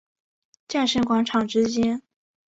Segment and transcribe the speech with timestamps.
[0.67, 2.01] 战神广场之间。